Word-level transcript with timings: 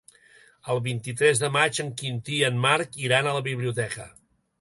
El 0.75 0.79
vint-i-tres 0.85 1.41
de 1.43 1.49
maig 1.57 1.79
en 1.83 1.91
Quintí 1.99 2.39
i 2.39 2.47
en 2.47 2.57
Marc 2.65 2.97
iran 3.09 3.29
a 3.29 3.35
la 3.37 3.45
biblioteca. 3.49 4.09